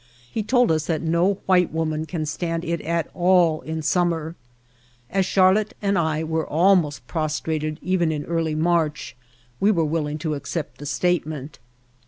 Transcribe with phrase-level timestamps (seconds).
[0.31, 4.35] He told us that no white woman can stand it at all in sum mer.
[5.11, 9.15] As Charlotte and I were almost pros trated even in early March,
[9.59, 11.59] we are willing to accept the statement.